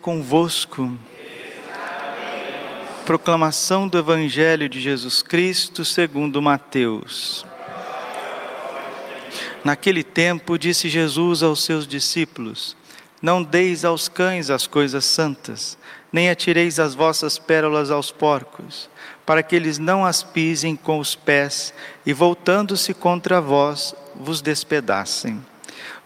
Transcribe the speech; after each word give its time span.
convosco. 0.00 0.96
Proclamação 3.04 3.86
do 3.86 3.98
Evangelho 3.98 4.66
de 4.66 4.80
Jesus 4.80 5.20
Cristo 5.20 5.84
segundo 5.84 6.40
Mateus. 6.40 7.44
Naquele 9.62 10.02
tempo 10.02 10.58
disse 10.58 10.88
Jesus 10.88 11.42
aos 11.42 11.62
seus 11.62 11.86
discípulos: 11.86 12.74
Não 13.20 13.42
deis 13.42 13.84
aos 13.84 14.08
cães 14.08 14.48
as 14.48 14.66
coisas 14.66 15.04
santas, 15.04 15.76
nem 16.10 16.30
atireis 16.30 16.80
as 16.80 16.94
vossas 16.94 17.38
pérolas 17.38 17.90
aos 17.90 18.10
porcos, 18.10 18.88
para 19.26 19.42
que 19.42 19.54
eles 19.54 19.76
não 19.76 20.02
as 20.02 20.22
pisem 20.22 20.76
com 20.76 20.98
os 20.98 21.14
pés 21.14 21.74
e 22.06 22.14
voltando-se 22.14 22.94
contra 22.94 23.38
vós 23.38 23.94
vos 24.14 24.40
despedacem. 24.40 25.44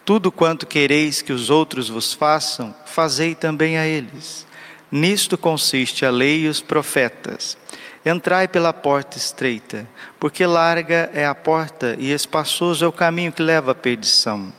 Tudo 0.09 0.31
quanto 0.31 0.65
quereis 0.65 1.21
que 1.21 1.31
os 1.31 1.51
outros 1.51 1.87
vos 1.87 2.13
façam, 2.13 2.73
fazei 2.83 3.35
também 3.35 3.77
a 3.77 3.85
eles. 3.85 4.43
Nisto 4.91 5.37
consiste 5.37 6.03
a 6.03 6.09
lei 6.09 6.45
e 6.45 6.47
os 6.47 6.61
profetas. 6.61 7.55
Entrai 8.03 8.47
pela 8.47 8.73
porta 8.73 9.19
estreita, 9.19 9.87
porque 10.19 10.47
larga 10.47 11.11
é 11.13 11.27
a 11.27 11.35
porta 11.35 11.95
e 11.99 12.11
espaçoso 12.11 12.83
é 12.83 12.87
o 12.87 12.91
caminho 12.91 13.31
que 13.31 13.43
leva 13.43 13.73
à 13.73 13.75
perdição, 13.75 14.51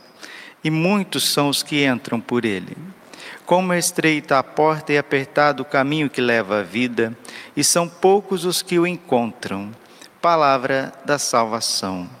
e 0.63 0.71
muitos 0.71 1.27
são 1.27 1.49
os 1.49 1.61
que 1.61 1.85
entram 1.85 2.21
por 2.21 2.45
ele. 2.45 2.77
Como 3.45 3.73
é 3.73 3.77
estreita 3.77 4.39
a 4.39 4.43
porta 4.43 4.93
e 4.93 4.97
apertado 4.97 5.63
o 5.63 5.65
caminho 5.65 6.09
que 6.09 6.21
leva 6.21 6.61
à 6.61 6.63
vida, 6.63 7.13
e 7.57 7.61
são 7.61 7.89
poucos 7.89 8.45
os 8.45 8.61
que 8.61 8.79
o 8.79 8.87
encontram. 8.87 9.69
Palavra 10.21 10.93
da 11.03 11.19
salvação. 11.19 12.20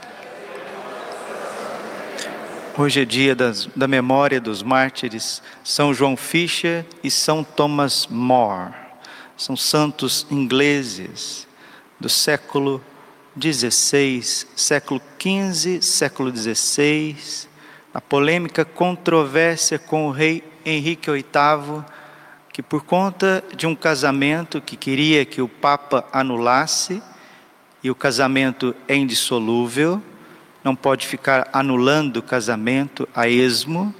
Hoje 2.77 3.01
é 3.01 3.05
dia 3.05 3.35
das, 3.35 3.65
da 3.75 3.85
memória 3.85 4.39
dos 4.39 4.63
mártires 4.63 5.43
São 5.61 5.93
João 5.93 6.15
Fisher 6.15 6.85
e 7.03 7.11
São 7.11 7.43
Thomas 7.43 8.07
More. 8.07 8.73
São 9.35 9.57
santos 9.57 10.25
ingleses 10.31 11.45
do 11.99 12.07
século 12.07 12.81
XVI, 13.37 14.23
século 14.55 15.01
XV, 15.19 15.81
século 15.81 16.33
XVI. 16.33 17.17
A 17.93 17.99
polêmica 17.99 18.63
controvérsia 18.63 19.77
com 19.77 20.07
o 20.07 20.11
rei 20.11 20.41
Henrique 20.65 21.11
VIII, 21.11 21.83
que 22.53 22.63
por 22.63 22.85
conta 22.85 23.43
de 23.53 23.67
um 23.67 23.75
casamento 23.75 24.61
que 24.61 24.77
queria 24.77 25.25
que 25.25 25.41
o 25.41 25.49
Papa 25.49 26.05
anulasse, 26.13 27.03
e 27.83 27.91
o 27.91 27.95
casamento 27.95 28.73
é 28.87 28.95
indissolúvel, 28.95 30.01
não 30.63 30.75
pode 30.75 31.07
ficar 31.07 31.49
anulando 31.51 32.21
casamento 32.21 33.07
a 33.15 33.27
esmo, 33.27 33.93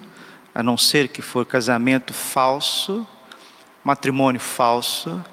a 0.54 0.62
não 0.62 0.78
ser 0.78 1.08
que 1.08 1.22
for 1.22 1.46
casamento 1.46 2.14
falso, 2.14 3.08
matrimônio 3.84 4.40
falso. 4.40 5.24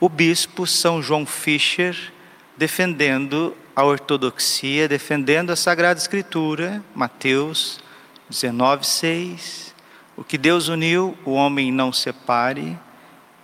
O 0.00 0.08
bispo 0.08 0.66
São 0.66 1.02
João 1.02 1.24
Fischer, 1.26 2.12
defendendo 2.56 3.56
a 3.76 3.84
ortodoxia, 3.84 4.88
defendendo 4.88 5.50
a 5.50 5.56
Sagrada 5.56 6.00
Escritura, 6.00 6.82
Mateus 6.94 7.80
19:6, 8.28 9.74
o 10.16 10.24
que 10.24 10.36
Deus 10.36 10.68
uniu, 10.68 11.16
o 11.24 11.32
homem 11.32 11.70
não 11.70 11.92
separe, 11.92 12.76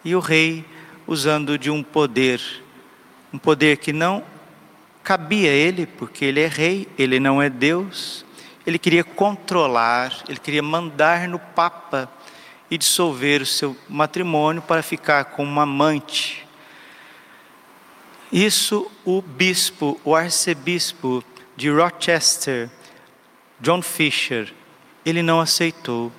e 0.05 0.15
o 0.17 0.21
rei 0.21 0.65
usando 1.07 1.57
de 1.57 1.71
um 1.71 1.83
poder, 1.83 2.41
um 3.33 3.39
poder 3.39 3.77
que 3.77 3.93
não 3.93 4.25
cabia 5.05 5.51
ele, 5.51 5.87
porque 5.87 6.25
ele 6.25 6.41
é 6.41 6.47
rei, 6.47 6.89
ele 6.99 7.21
não 7.21 7.41
é 7.41 7.51
Deus. 7.51 8.25
Ele 8.67 8.79
queria 8.79 9.05
controlar, 9.05 10.25
ele 10.27 10.41
queria 10.41 10.63
mandar 10.63 11.29
no 11.29 11.39
Papa 11.39 12.11
e 12.71 12.79
dissolver 12.79 13.43
o 13.43 13.47
seu 13.47 13.77
matrimônio 13.87 14.63
para 14.63 14.83
ficar 14.83 15.27
com 15.27 15.45
uma 15.45 15.65
amante. 15.65 16.47
Isso 18.33 18.91
o 19.05 19.21
bispo, 19.21 20.01
o 20.03 20.17
arcebispo 20.17 21.23
de 21.55 21.71
Rochester, 21.71 22.71
John 23.61 23.83
Fisher, 23.83 24.53
ele 25.05 25.23
não 25.23 25.39
aceitou. 25.39 26.11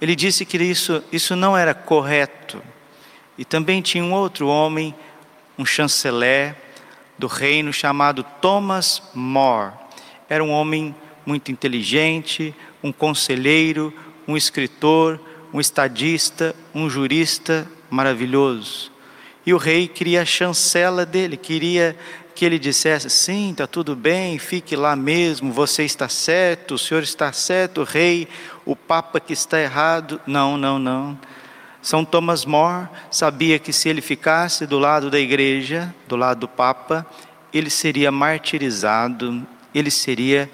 Ele 0.00 0.16
disse 0.16 0.44
que 0.44 0.58
isso, 0.58 1.02
isso 1.12 1.36
não 1.36 1.56
era 1.56 1.72
correto. 1.72 2.60
E 3.38 3.44
também 3.44 3.80
tinha 3.80 4.02
um 4.02 4.12
outro 4.12 4.48
homem, 4.48 4.92
um 5.56 5.64
chanceler, 5.64 6.63
do 7.18 7.26
reino 7.26 7.72
chamado 7.72 8.22
Thomas 8.40 9.02
More. 9.14 9.72
Era 10.28 10.42
um 10.42 10.50
homem 10.50 10.94
muito 11.24 11.50
inteligente, 11.50 12.54
um 12.82 12.92
conselheiro, 12.92 13.92
um 14.26 14.36
escritor, 14.36 15.20
um 15.52 15.60
estadista, 15.60 16.54
um 16.74 16.88
jurista 16.90 17.66
maravilhoso. 17.88 18.92
E 19.46 19.52
o 19.52 19.58
rei 19.58 19.86
queria 19.86 20.22
a 20.22 20.26
chancela 20.26 21.04
dele, 21.04 21.36
queria 21.36 21.96
que 22.34 22.44
ele 22.44 22.58
dissesse: 22.58 23.08
sim, 23.08 23.52
está 23.52 23.66
tudo 23.66 23.94
bem, 23.94 24.38
fique 24.38 24.74
lá 24.74 24.96
mesmo, 24.96 25.52
você 25.52 25.84
está 25.84 26.08
certo, 26.08 26.74
o 26.74 26.78
senhor 26.78 27.02
está 27.02 27.32
certo, 27.32 27.82
o 27.82 27.84
rei, 27.84 28.26
o 28.64 28.74
papa 28.74 29.20
que 29.20 29.32
está 29.32 29.60
errado. 29.60 30.20
Não, 30.26 30.56
não, 30.56 30.78
não. 30.78 31.18
São 31.84 32.02
Thomas 32.02 32.46
More 32.46 32.88
sabia 33.10 33.58
que 33.58 33.70
se 33.70 33.90
ele 33.90 34.00
ficasse 34.00 34.66
do 34.66 34.78
lado 34.78 35.10
da 35.10 35.20
igreja, 35.20 35.94
do 36.08 36.16
lado 36.16 36.40
do 36.40 36.48
Papa, 36.48 37.06
ele 37.52 37.68
seria 37.68 38.10
martirizado, 38.10 39.46
ele 39.74 39.90
seria 39.90 40.50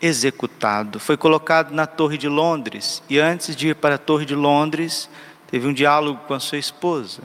executado. 0.00 0.98
Foi 0.98 1.14
colocado 1.14 1.74
na 1.74 1.86
Torre 1.86 2.16
de 2.16 2.26
Londres 2.26 3.02
e 3.06 3.18
antes 3.18 3.54
de 3.54 3.68
ir 3.68 3.74
para 3.74 3.96
a 3.96 3.98
Torre 3.98 4.24
de 4.24 4.34
Londres, 4.34 5.10
teve 5.46 5.68
um 5.68 5.74
diálogo 5.74 6.22
com 6.26 6.32
a 6.32 6.40
sua 6.40 6.56
esposa. 6.56 7.20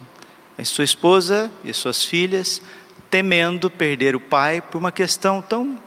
A 0.58 0.66
sua 0.66 0.84
esposa 0.84 1.50
e 1.64 1.74
suas 1.74 2.03
filhas, 2.03 2.62
temendo 3.09 3.69
perder 3.69 4.14
o 4.14 4.19
pai 4.19 4.59
por 4.59 4.78
uma 4.78 4.91
questão 4.91 5.41
tão 5.41 5.79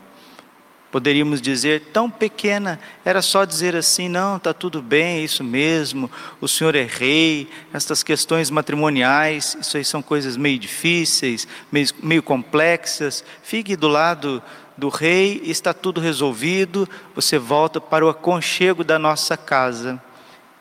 poderíamos 0.90 1.40
dizer, 1.40 1.90
tão 1.92 2.10
pequena, 2.10 2.80
era 3.04 3.22
só 3.22 3.44
dizer 3.44 3.76
assim: 3.76 4.08
não, 4.08 4.36
está 4.36 4.52
tudo 4.52 4.82
bem, 4.82 5.18
é 5.18 5.20
isso 5.20 5.44
mesmo, 5.44 6.10
o 6.40 6.48
senhor 6.48 6.74
é 6.74 6.82
rei, 6.82 7.48
estas 7.72 8.02
questões 8.02 8.50
matrimoniais, 8.50 9.56
isso 9.60 9.76
aí 9.76 9.84
são 9.84 10.02
coisas 10.02 10.36
meio 10.36 10.58
difíceis, 10.58 11.46
meio, 11.70 11.88
meio 12.02 12.22
complexas, 12.22 13.24
fique 13.42 13.76
do 13.76 13.88
lado 13.88 14.42
do 14.76 14.88
rei, 14.88 15.40
está 15.44 15.72
tudo 15.72 16.00
resolvido, 16.00 16.88
você 17.14 17.38
volta 17.38 17.80
para 17.80 18.04
o 18.04 18.08
aconchego 18.08 18.82
da 18.82 18.98
nossa 18.98 19.36
casa. 19.36 20.02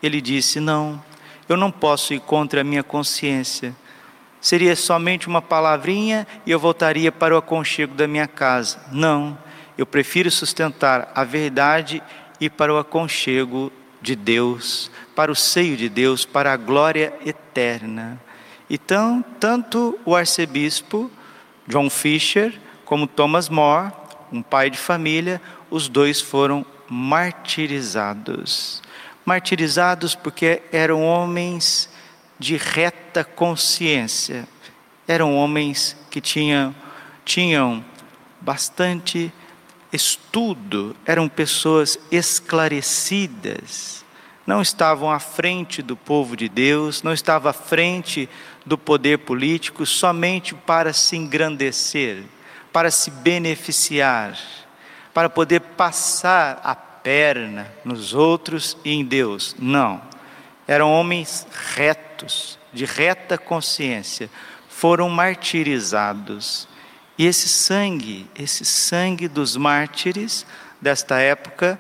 Ele 0.02 0.22
disse: 0.22 0.60
não, 0.60 1.04
eu 1.48 1.58
não 1.58 1.72
posso 1.72 2.14
ir 2.14 2.20
contra 2.20 2.62
a 2.62 2.64
minha 2.64 2.84
consciência. 2.84 3.76
Seria 4.42 4.74
somente 4.74 5.28
uma 5.28 5.42
palavrinha 5.42 6.26
e 6.46 6.52
eu 6.52 6.60
voltaria 6.60 7.12
para 7.12 7.36
o 7.36 7.38
aconchego 7.38 7.94
da 7.94 8.08
minha 8.08 8.26
casa. 8.26 8.80
Não 8.90 9.38
eu 9.80 9.86
prefiro 9.86 10.30
sustentar 10.30 11.10
a 11.16 11.24
verdade 11.24 12.04
e 12.38 12.50
para 12.50 12.74
o 12.74 12.78
aconchego 12.78 13.72
de 14.02 14.14
Deus, 14.14 14.92
para 15.16 15.32
o 15.32 15.36
seio 15.36 15.78
de 15.78 15.88
Deus, 15.88 16.26
para 16.26 16.52
a 16.52 16.58
glória 16.58 17.14
eterna. 17.26 18.20
Então, 18.70 19.24
tanto 19.40 19.98
o 20.04 20.18
arcebispo 20.18 21.10
John 21.66 21.90
Fisher 21.90 22.60
como 22.84 23.08
Thomas 23.08 23.48
More, 23.48 23.94
um 24.34 24.42
pai 24.42 24.70
de 24.70 24.78
família, 24.78 25.42
os 25.72 25.88
dois 25.88 26.20
foram 26.20 26.66
martirizados. 26.90 28.84
Martirizados 29.24 30.14
porque 30.14 30.62
eram 30.74 31.06
homens 31.06 31.90
de 32.38 32.58
reta 32.58 33.24
consciência, 33.24 34.46
eram 35.08 35.38
homens 35.38 35.96
que 36.12 36.20
tinham, 36.20 36.76
tinham 37.24 37.82
bastante 38.42 39.32
estudo, 39.92 40.96
eram 41.06 41.28
pessoas 41.28 41.98
esclarecidas, 42.12 44.06
não 44.46 44.62
estavam 44.62 45.12
à 45.12 45.20
frente 45.20 45.82
do 45.82 45.96
povo 45.96 46.36
de 46.36 46.50
Deus, 46.50 47.04
não 47.04 47.14
estavam 47.14 47.50
à 47.50 47.54
frente 47.54 48.30
do 48.66 48.78
poder 48.78 49.20
político 49.20 49.86
somente 49.86 50.56
para 50.56 50.94
se 50.94 51.16
engrandecer, 51.16 52.24
para 52.72 52.92
se 52.92 53.12
beneficiar, 53.12 54.38
para 55.14 55.30
poder 55.30 55.60
passar 55.62 56.60
a 56.64 56.76
perna 56.76 57.72
nos 57.84 58.14
outros 58.14 58.78
e 58.84 58.92
em 58.92 59.06
Deus. 59.06 59.56
Não. 59.58 60.02
eram 60.68 60.92
homens 60.92 61.48
retos, 61.76 62.60
de 62.72 62.86
reta 62.86 63.38
consciência, 63.38 64.30
foram 64.68 65.10
martirizados. 65.10 66.68
E 67.20 67.26
esse 67.26 67.50
sangue, 67.50 68.26
esse 68.34 68.64
sangue 68.64 69.28
dos 69.28 69.58
mártires 69.58 70.46
desta 70.80 71.20
época 71.20 71.78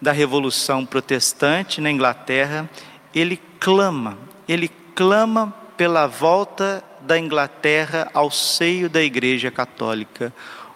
da 0.00 0.10
Revolução 0.10 0.86
Protestante 0.86 1.82
na 1.82 1.90
Inglaterra, 1.90 2.66
ele 3.14 3.38
clama, 3.60 4.16
ele 4.48 4.70
clama 4.94 5.54
pela 5.76 6.06
volta 6.06 6.82
da 7.02 7.18
Inglaterra 7.18 8.10
ao 8.14 8.30
seio 8.30 8.88
da 8.88 9.02
Igreja 9.02 9.50
Católica, 9.50 10.32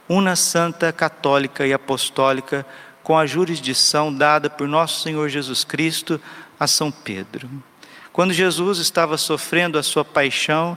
una 0.06 0.36
santa 0.36 0.92
católica 0.92 1.66
e 1.66 1.72
apostólica 1.72 2.66
com 3.02 3.16
a 3.16 3.24
jurisdição 3.24 4.14
dada 4.14 4.50
por 4.50 4.68
nosso 4.68 5.00
Senhor 5.00 5.30
Jesus 5.30 5.64
Cristo 5.64 6.20
a 6.60 6.66
São 6.66 6.90
Pedro. 6.90 7.48
Quando 8.12 8.34
Jesus 8.34 8.76
estava 8.76 9.16
sofrendo 9.16 9.78
a 9.78 9.82
sua 9.82 10.04
paixão, 10.04 10.76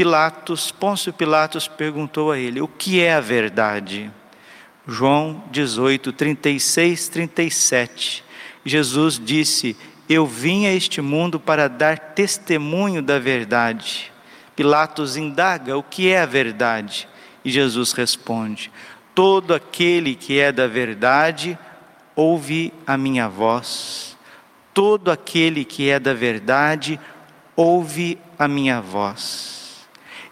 Pilatos, 0.00 0.72
Pôncio 0.72 1.12
Pilatos 1.12 1.68
perguntou 1.68 2.32
a 2.32 2.38
ele: 2.38 2.62
"O 2.62 2.66
que 2.66 3.02
é 3.02 3.12
a 3.12 3.20
verdade?" 3.20 4.10
João 4.88 5.44
18, 5.50 6.10
36, 6.10 7.08
37. 7.10 8.24
Jesus 8.64 9.20
disse: 9.22 9.76
Eu 10.08 10.26
vim 10.26 10.64
a 10.64 10.72
este 10.72 11.02
mundo 11.02 11.38
para 11.38 11.68
dar 11.68 11.98
testemunho 11.98 13.02
da 13.02 13.18
verdade. 13.18 14.10
Pilatos 14.56 15.18
indaga: 15.18 15.76
O 15.76 15.82
que 15.82 16.08
é 16.08 16.22
a 16.22 16.24
verdade? 16.24 17.06
E 17.44 17.50
Jesus 17.50 17.92
responde: 17.92 18.72
Todo 19.14 19.52
aquele 19.52 20.14
que 20.14 20.40
é 20.40 20.50
da 20.50 20.66
verdade 20.66 21.58
ouve 22.16 22.72
a 22.86 22.96
minha 22.96 23.28
voz. 23.28 24.16
Todo 24.72 25.10
aquele 25.10 25.62
que 25.62 25.90
é 25.90 26.00
da 26.00 26.14
verdade 26.14 26.98
ouve 27.54 28.18
a 28.38 28.48
minha 28.48 28.80
voz. 28.80 29.59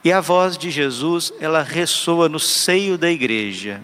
E 0.08 0.12
a 0.12 0.22
voz 0.22 0.56
de 0.56 0.70
Jesus, 0.70 1.34
ela 1.38 1.62
ressoa 1.62 2.30
no 2.30 2.40
seio 2.40 2.96
da 2.96 3.10
igreja. 3.10 3.82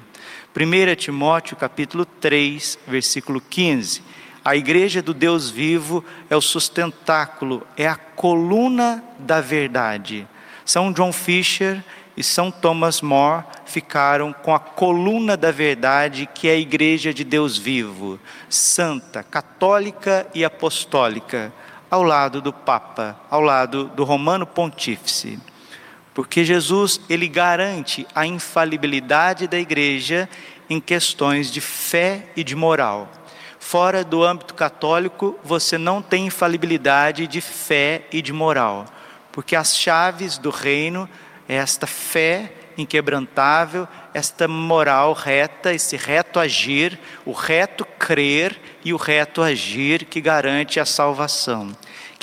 1 0.57 0.95
Timóteo 0.97 1.55
capítulo 1.55 2.07
3, 2.07 2.79
versículo 2.87 3.43
15. 3.43 4.03
A 4.43 4.57
igreja 4.57 5.03
do 5.03 5.13
Deus 5.13 5.51
vivo 5.51 6.03
é 6.31 6.35
o 6.35 6.41
sustentáculo, 6.41 7.67
é 7.77 7.87
a 7.87 7.97
coluna 7.97 9.05
da 9.19 9.43
verdade. 9.43 10.27
São 10.65 10.91
John 10.95 11.13
Fisher 11.13 11.85
e 12.17 12.23
São 12.23 12.51
Thomas 12.51 13.03
More 13.03 13.45
ficaram 13.67 14.33
com 14.33 14.55
a 14.55 14.59
coluna 14.59 15.37
da 15.37 15.51
verdade, 15.51 16.27
que 16.35 16.49
é 16.49 16.53
a 16.53 16.57
igreja 16.57 17.13
de 17.13 17.23
Deus 17.23 17.59
vivo, 17.59 18.19
santa, 18.49 19.23
católica 19.23 20.27
e 20.35 20.43
apostólica, 20.43 21.53
ao 21.91 22.03
lado 22.03 22.41
do 22.41 22.51
Papa, 22.51 23.15
ao 23.31 23.43
lado 23.43 23.89
do 23.95 24.05
Romano 24.05 24.47
Pontífice. 24.47 25.39
Porque 26.15 26.45
Jesus, 26.45 27.01
ele 27.11 27.27
garante 27.27 28.07
a 28.15 28.25
infalibilidade 28.25 29.49
da 29.49 29.59
igreja 29.59 30.29
em 30.71 30.81
questões 30.81 31.51
de 31.51 31.61
fé 31.61 32.29
e 32.37 32.45
de 32.45 32.55
moral. 32.55 33.11
Fora 33.59 34.05
do 34.05 34.23
âmbito 34.23 34.55
católico, 34.55 35.37
você 35.43 35.77
não 35.77 36.01
tem 36.01 36.27
infalibilidade 36.27 37.27
de 37.27 37.41
fé 37.41 38.07
e 38.13 38.23
de 38.23 38.33
moral, 38.33 38.87
porque 39.33 39.57
as 39.57 39.77
chaves 39.77 40.39
do 40.39 40.51
reino 40.51 41.09
é 41.49 41.57
esta 41.57 41.87
fé 41.87 42.53
inquebrantável, 42.77 43.89
esta 44.13 44.47
moral 44.47 45.13
reta, 45.13 45.73
esse 45.73 45.97
reto 45.97 46.39
agir, 46.39 46.99
o 47.25 47.33
reto 47.33 47.85
crer 47.99 48.61
e 48.85 48.93
o 48.93 48.97
reto 48.97 49.43
agir 49.43 50.05
que 50.05 50.21
garante 50.21 50.79
a 50.79 50.85
salvação 50.85 51.75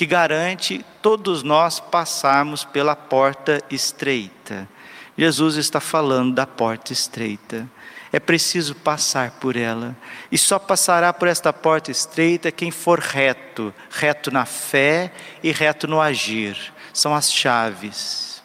que 0.02 0.06
garante 0.08 0.84
todos 1.00 1.44
nós 1.44 1.80
passarmos 1.80 2.66
pela 2.66 2.96
porta 2.96 3.62
estreita. 3.70 4.68
Jesus 5.16 5.58
está 5.58 5.80
falando 5.80 6.34
da 6.34 6.48
porta 6.48 6.92
estreita. 6.92 7.70
É 8.12 8.20
preciso 8.20 8.74
passar 8.74 9.30
por 9.40 9.56
ela. 9.56 9.96
E 10.32 10.40
só 10.40 10.58
passará 10.58 11.14
por 11.14 11.28
esta 11.28 11.54
porta 11.54 11.92
estreita 11.92 12.52
quem 12.52 12.72
for 12.72 12.98
reto, 12.98 13.72
reto 13.92 14.32
na 14.32 14.44
fé 14.44 15.14
e 15.44 15.52
reto 15.52 15.88
no 15.88 16.02
agir. 16.02 16.74
São 16.92 17.14
as 17.14 17.32
chaves. 17.32 18.42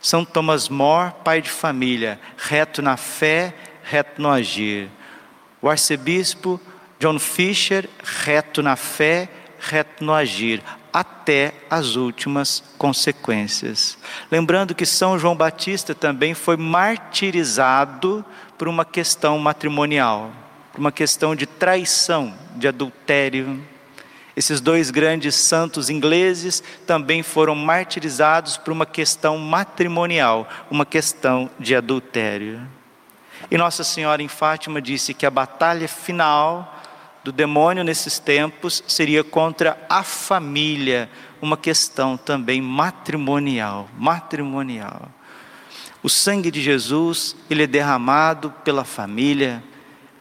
São 0.00 0.24
Thomas 0.24 0.70
More, 0.70 1.12
pai 1.22 1.42
de 1.42 1.50
família, 1.50 2.18
reto 2.38 2.80
na 2.80 2.96
fé, 2.96 3.54
reto 3.82 4.22
no 4.22 4.30
agir. 4.30 4.88
O 5.60 5.68
arcebispo 5.68 6.58
John 6.98 7.18
Fisher, 7.18 7.86
reto 8.02 8.62
na 8.62 8.76
fé, 8.76 9.28
reto 9.58 10.02
no 10.02 10.14
agir 10.14 10.62
até 10.96 11.52
as 11.68 11.94
últimas 11.94 12.64
consequências. 12.78 13.98
Lembrando 14.30 14.74
que 14.74 14.86
São 14.86 15.18
João 15.18 15.36
Batista 15.36 15.94
também 15.94 16.32
foi 16.32 16.56
martirizado 16.56 18.24
por 18.56 18.66
uma 18.66 18.82
questão 18.82 19.38
matrimonial, 19.38 20.32
por 20.72 20.80
uma 20.80 20.90
questão 20.90 21.36
de 21.36 21.44
traição, 21.44 22.32
de 22.54 22.66
adultério. 22.66 23.62
Esses 24.34 24.58
dois 24.58 24.90
grandes 24.90 25.34
santos 25.34 25.90
ingleses 25.90 26.62
também 26.86 27.22
foram 27.22 27.54
martirizados 27.54 28.56
por 28.56 28.72
uma 28.72 28.86
questão 28.86 29.36
matrimonial, 29.36 30.48
uma 30.70 30.86
questão 30.86 31.50
de 31.60 31.76
adultério. 31.76 32.66
E 33.50 33.58
Nossa 33.58 33.84
Senhora 33.84 34.22
em 34.22 34.28
Fátima 34.28 34.80
disse 34.80 35.12
que 35.12 35.26
a 35.26 35.30
batalha 35.30 35.86
final 35.86 36.75
do 37.26 37.32
demônio 37.32 37.82
nesses 37.82 38.20
tempos 38.20 38.84
seria 38.86 39.24
contra 39.24 39.84
a 39.88 40.04
família, 40.04 41.10
uma 41.42 41.56
questão 41.56 42.16
também 42.16 42.62
matrimonial, 42.62 43.88
matrimonial. 43.98 45.10
O 46.04 46.08
sangue 46.08 46.52
de 46.52 46.62
Jesus, 46.62 47.34
ele 47.50 47.64
é 47.64 47.66
derramado 47.66 48.52
pela 48.62 48.84
família, 48.84 49.60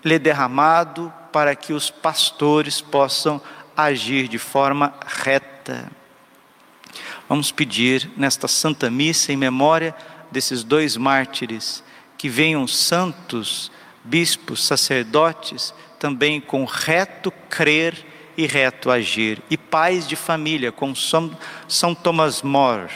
ele 0.03 0.15
é 0.15 0.19
derramado 0.19 1.13
para 1.31 1.55
que 1.55 1.73
os 1.73 1.91
pastores 1.91 2.81
possam 2.81 3.39
agir 3.77 4.27
de 4.27 4.39
forma 4.39 4.91
reta. 5.05 5.91
Vamos 7.29 7.51
pedir 7.51 8.09
nesta 8.17 8.47
Santa 8.47 8.89
Missa 8.89 9.31
em 9.31 9.37
memória 9.37 9.95
desses 10.31 10.63
dois 10.63 10.97
mártires, 10.97 11.83
que 12.17 12.27
venham 12.27 12.65
santos, 12.67 13.71
bispos, 14.03 14.63
sacerdotes, 14.63 15.71
também 15.99 16.39
com 16.39 16.65
reto 16.65 17.31
crer 17.49 18.05
e 18.37 18.45
reto 18.45 18.91
agir, 18.91 19.41
e 19.49 19.57
pais 19.57 20.07
de 20.07 20.15
família, 20.15 20.71
como 20.71 20.95
São, 20.95 21.95
Thomas 21.95 22.41
More, 22.41 22.91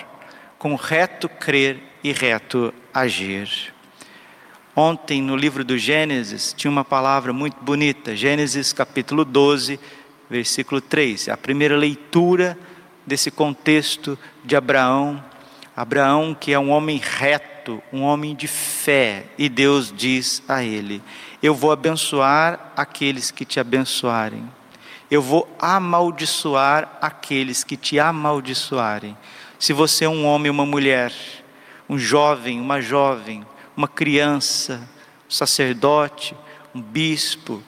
com 0.58 0.76
reto 0.76 1.30
crer 1.30 1.80
e 2.04 2.12
reto 2.12 2.74
agir. 2.94 3.74
Ontem, 4.76 5.22
no 5.22 5.36
livro 5.36 5.64
do 5.64 5.78
Gênesis, 5.78 6.54
tinha 6.56 6.72
uma 6.72 6.86
palavra 6.86 7.34
muito 7.34 7.58
bonita, 7.62 8.16
Gênesis 8.16 8.74
capítulo 8.74 9.26
12, 9.26 9.80
versículo 10.30 10.80
3, 10.80 11.30
a 11.30 11.38
primeira 11.38 11.76
leitura 11.76 12.58
desse 13.06 13.32
contexto 13.32 14.18
de 14.44 14.56
Abraão. 14.56 15.24
Abraão, 15.76 16.36
que 16.38 16.54
é 16.54 16.60
um 16.60 16.70
homem 16.70 17.02
reto, 17.02 17.82
um 17.92 18.02
homem 18.02 18.36
de 18.36 18.48
fé, 18.48 19.26
e 19.38 19.50
Deus 19.50 19.94
diz 19.96 20.44
a 20.48 20.64
ele: 20.64 21.02
eu 21.42 21.54
vou 21.56 21.72
abençoar 21.72 22.74
aqueles 22.76 23.32
que 23.32 23.46
te 23.46 23.60
abençoarem. 23.60 24.48
Eu 25.10 25.22
vou 25.22 25.48
amaldiçoar 25.60 26.98
aqueles 27.02 27.64
que 27.64 27.78
te 27.78 28.00
amaldiçoarem. 28.00 29.18
Se 29.58 29.74
você 29.74 30.06
é 30.06 30.10
um 30.10 30.26
homem, 30.26 30.52
uma 30.52 30.66
mulher, 30.66 31.14
um 31.90 31.98
jovem, 31.98 32.60
uma 32.60 32.82
jovem, 32.82 33.46
uma 33.76 33.88
criança, 33.88 34.88
um 35.28 35.32
sacerdote, 35.32 36.36
um 36.76 36.82
bispo, 36.82 37.64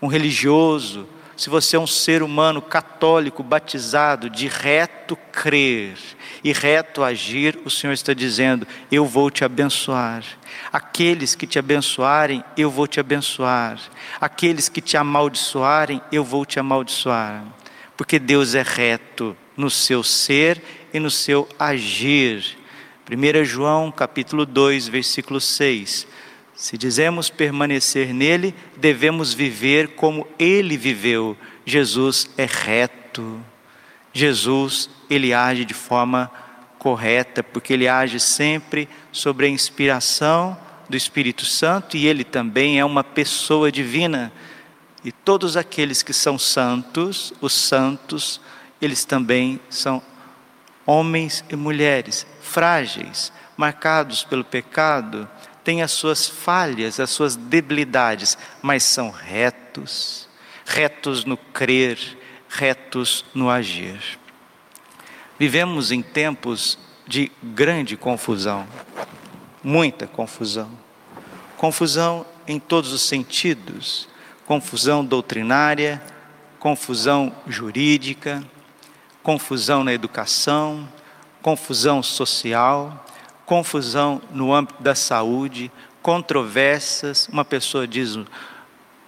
um 0.00 0.06
religioso, 0.06 1.06
se 1.36 1.50
você 1.50 1.76
é 1.76 1.78
um 1.78 1.86
ser 1.86 2.22
humano 2.22 2.62
católico 2.62 3.42
batizado 3.42 4.30
de 4.30 4.48
reto 4.48 5.16
crer 5.30 5.98
e 6.42 6.50
reto 6.50 7.02
agir, 7.02 7.58
o 7.64 7.70
Senhor 7.70 7.92
está 7.92 8.14
dizendo: 8.14 8.66
Eu 8.90 9.04
vou 9.04 9.30
te 9.30 9.44
abençoar. 9.44 10.24
Aqueles 10.72 11.34
que 11.34 11.46
te 11.46 11.58
abençoarem, 11.58 12.42
eu 12.56 12.70
vou 12.70 12.86
te 12.86 12.98
abençoar. 12.98 13.78
Aqueles 14.18 14.68
que 14.68 14.80
te 14.80 14.96
amaldiçoarem, 14.96 16.00
eu 16.10 16.24
vou 16.24 16.46
te 16.46 16.58
amaldiçoar. 16.58 17.44
Porque 17.96 18.18
Deus 18.18 18.54
é 18.54 18.62
reto 18.62 19.36
no 19.56 19.68
seu 19.70 20.02
ser 20.02 20.62
e 20.92 20.98
no 20.98 21.10
seu 21.10 21.46
agir. 21.58 22.56
1 23.10 23.44
João 23.44 23.92
capítulo 23.92 24.46
2, 24.46 24.88
versículo 24.88 25.40
6. 25.40 26.06
Se 26.56 26.78
dizemos 26.78 27.28
permanecer 27.28 28.14
nele, 28.14 28.54
devemos 28.78 29.34
viver 29.34 29.88
como 29.88 30.26
ele 30.38 30.78
viveu. 30.78 31.36
Jesus 31.66 32.30
é 32.38 32.46
reto. 32.46 33.38
Jesus, 34.10 34.88
ele 35.10 35.34
age 35.34 35.66
de 35.66 35.74
forma 35.74 36.32
correta, 36.78 37.42
porque 37.42 37.74
ele 37.74 37.86
age 37.86 38.18
sempre 38.18 38.88
sobre 39.12 39.44
a 39.44 39.50
inspiração 39.50 40.56
do 40.88 40.96
Espírito 40.96 41.44
Santo 41.44 41.94
e 41.96 42.06
ele 42.06 42.24
também 42.24 42.78
é 42.78 42.84
uma 42.84 43.04
pessoa 43.04 43.70
divina. 43.70 44.32
E 45.04 45.12
todos 45.12 45.58
aqueles 45.58 46.02
que 46.02 46.14
são 46.14 46.38
santos, 46.38 47.34
os 47.40 47.52
santos 47.52 48.40
eles 48.80 49.04
também 49.04 49.60
são 49.68 50.02
homens 50.86 51.44
e 51.50 51.56
mulheres 51.56 52.26
frágeis, 52.40 53.32
marcados 53.56 54.24
pelo 54.24 54.44
pecado, 54.44 55.28
têm 55.66 55.82
as 55.82 55.90
suas 55.90 56.28
falhas, 56.28 57.00
as 57.00 57.10
suas 57.10 57.34
debilidades, 57.34 58.38
mas 58.62 58.84
são 58.84 59.10
retos, 59.10 60.28
retos 60.64 61.24
no 61.24 61.36
crer, 61.36 61.98
retos 62.48 63.24
no 63.34 63.50
agir. 63.50 64.16
Vivemos 65.36 65.90
em 65.90 66.02
tempos 66.02 66.78
de 67.04 67.32
grande 67.42 67.96
confusão, 67.96 68.64
muita 69.60 70.06
confusão. 70.06 70.70
Confusão 71.56 72.24
em 72.46 72.60
todos 72.60 72.92
os 72.92 73.02
sentidos: 73.02 74.08
confusão 74.46 75.04
doutrinária, 75.04 76.00
confusão 76.60 77.34
jurídica, 77.44 78.40
confusão 79.20 79.82
na 79.82 79.92
educação, 79.92 80.88
confusão 81.42 82.04
social, 82.04 83.04
confusão 83.46 84.20
no 84.30 84.52
âmbito 84.52 84.82
da 84.82 84.94
saúde, 84.94 85.70
controvérsias. 86.02 87.28
Uma 87.32 87.44
pessoa 87.44 87.86
diz 87.86 88.18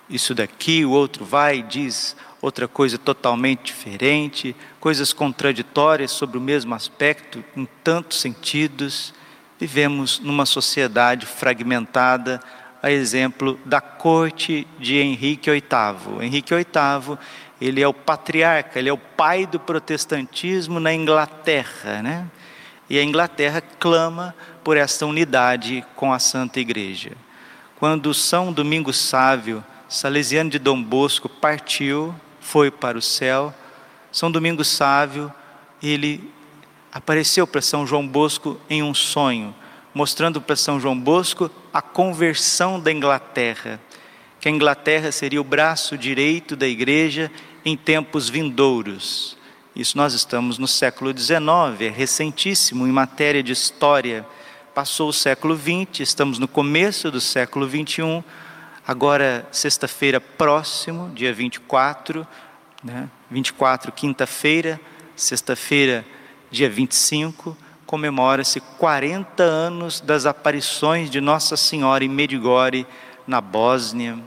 isso 0.09 0.35
daqui, 0.35 0.85
o 0.85 0.93
outro 0.93 1.25
vai 1.25 1.59
e 1.59 1.63
diz 1.63 2.17
outra 2.41 2.69
coisa 2.69 2.97
totalmente 2.97 3.67
diferente, 3.67 4.55
coisas 4.81 5.13
contraditórias 5.13 6.13
sobre 6.13 6.39
o 6.39 6.41
mesmo 6.41 6.75
aspecto, 6.75 7.45
em 7.57 7.69
tantos 7.83 8.21
sentidos. 8.21 9.13
Vivemos 9.59 10.21
numa 10.21 10.47
sociedade 10.47 11.27
fragmentada, 11.27 12.41
a 12.81 12.93
exemplo 12.93 13.59
da 13.65 13.81
corte 13.81 14.67
de 14.79 14.99
Henrique 14.99 15.51
VIII. 15.51 16.25
Henrique 16.25 16.55
VIII, 16.55 17.19
ele 17.61 17.83
é 17.83 17.89
o 17.89 17.93
patriarca, 17.93 18.79
ele 18.79 18.89
é 18.89 18.93
o 18.93 18.99
pai 18.99 19.47
do 19.47 19.59
protestantismo 19.59 20.79
na 20.79 20.95
Inglaterra, 20.95 22.01
né? 22.03 22.31
E 22.91 22.99
a 22.99 23.05
Inglaterra 23.05 23.63
clama 23.79 24.35
por 24.65 24.77
essa 24.77 25.07
unidade 25.07 25.85
com 25.95 26.13
a 26.13 26.19
Santa 26.19 26.61
Igreja. 26.61 27.13
Quando 27.79 28.13
São 28.13 28.53
Domingos 28.53 28.97
Sávio, 28.99 29.65
salesiano 29.89 30.51
de 30.51 30.59
Dom 30.59 30.83
Bosco, 30.83 31.29
partiu, 31.29 32.15
foi 32.41 32.71
para 32.71 32.99
o 32.99 33.03
céu, 33.03 33.55
São 34.11 34.31
Domingos 34.31 34.69
Sávio, 34.69 35.33
ele 35.83 36.33
apareceu 36.93 37.47
para 37.47 37.63
São 37.63 37.87
João 37.87 38.07
Bosco 38.07 38.61
em 38.69 38.83
um 38.83 38.93
sonho, 38.93 39.55
mostrando 39.95 40.41
para 40.41 40.57
São 40.57 40.81
João 40.81 40.99
Bosco 40.99 41.51
a 41.73 41.81
conversão 41.81 42.81
da 42.81 42.93
Inglaterra, 42.93 43.81
que 44.41 44.49
a 44.49 44.53
Inglaterra 44.53 45.13
seria 45.13 45.41
o 45.41 45.45
braço 45.45 45.97
direito 45.97 46.57
da 46.57 46.67
igreja 46.67 47.31
em 47.65 47.77
tempos 47.77 48.29
vindouros. 48.29 49.38
Isso 49.79 49.97
nós 49.97 50.13
estamos 50.13 50.59
no 50.59 50.67
século 50.67 51.17
XIX, 51.17 51.39
é 51.83 51.89
recentíssimo 51.89 52.85
em 52.85 52.91
matéria 52.91 53.45
de 53.45 53.53
história. 53.53 54.27
Passou 54.75 55.09
o 55.09 55.13
século 55.13 55.57
XX, 55.57 56.01
estamos 56.01 56.41
no 56.41 56.49
começo 56.49 57.13
do 57.13 57.21
século 57.21 57.65
XXI. 57.65 58.25
Agora, 58.85 59.47
sexta-feira 59.53 60.21
próximo, 60.21 61.13
dia 61.15 61.33
24, 61.33 62.27
né? 62.83 63.09
24, 63.31 63.93
quinta-feira, 63.93 64.81
sexta-feira, 65.15 66.05
dia 66.51 66.69
25, 66.69 67.57
comemora-se 67.87 68.61
40 68.61 69.45
anos 69.45 70.01
das 70.01 70.27
aparições 70.27 71.09
de 71.09 71.21
Nossa 71.21 71.57
Senhora 71.57 72.05
em 72.05 72.09
Medigore, 72.09 72.85
na 73.25 73.41
Bósnia. 73.41 74.19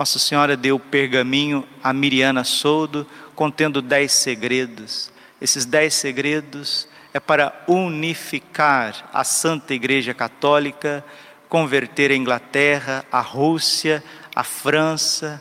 Nossa 0.00 0.18
Senhora 0.18 0.56
deu 0.56 0.76
o 0.76 0.80
pergaminho 0.80 1.62
a 1.84 1.92
Miriana 1.92 2.42
Soldo, 2.42 3.06
contendo 3.34 3.82
dez 3.82 4.12
segredos. 4.12 5.12
Esses 5.38 5.66
dez 5.66 5.92
segredos 5.92 6.88
é 7.12 7.20
para 7.20 7.52
unificar 7.68 9.10
a 9.12 9.24
Santa 9.24 9.74
Igreja 9.74 10.14
Católica, 10.14 11.04
converter 11.50 12.10
a 12.10 12.16
Inglaterra, 12.16 13.04
a 13.12 13.20
Rússia, 13.20 14.02
a 14.34 14.42
França, 14.42 15.38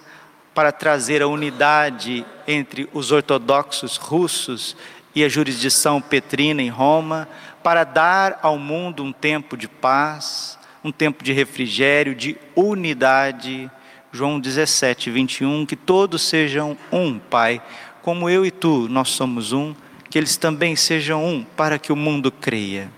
para 0.54 0.74
trazer 0.74 1.22
a 1.22 1.28
unidade 1.28 2.26
entre 2.46 2.90
os 2.92 3.14
ortodoxos 3.14 3.96
russos 3.96 4.76
e 5.16 5.24
a 5.24 5.30
jurisdição 5.30 6.02
petrina 6.02 6.62
em 6.62 6.68
Roma, 6.68 7.30
para 7.64 7.86
dar 7.86 8.40
ao 8.42 8.58
mundo 8.58 9.06
um 9.06 9.14
tempo 9.14 9.56
de 9.56 9.70
paz, 9.70 10.60
um 10.84 10.92
tempo 10.92 11.24
de 11.24 11.32
refrigério, 11.32 12.14
de 12.14 12.36
unidade. 12.54 13.72
João 14.12 14.40
17, 14.40 15.12
21, 15.12 15.66
que 15.66 15.76
todos 15.76 16.24
sejam 16.24 16.78
um, 16.92 17.20
Pai, 17.20 17.62
como 18.02 18.30
eu 18.30 18.46
e 18.46 18.50
tu, 18.50 18.88
nós 18.90 19.10
somos 19.10 19.54
um, 19.54 19.76
que 20.10 20.18
eles 20.18 20.36
também 20.36 20.76
sejam 20.76 21.24
um, 21.24 21.44
para 21.44 21.78
que 21.78 21.92
o 21.92 21.96
mundo 21.96 22.32
creia. 22.32 22.92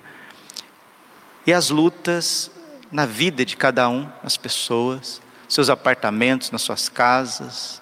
E 1.46 1.52
as 1.52 1.70
lutas 1.70 2.50
na 2.92 3.06
vida 3.06 3.46
de 3.46 3.58
cada 3.58 3.90
um, 3.90 4.08
as 4.24 4.38
pessoas, 4.38 5.22
seus 5.50 5.70
apartamentos, 5.70 6.50
nas 6.50 6.62
suas 6.62 6.88
casas, 6.88 7.82